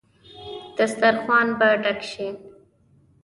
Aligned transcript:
دسترخان 0.77 1.47
به 1.59 1.67
ډک 1.83 1.99
شي. 2.11 2.27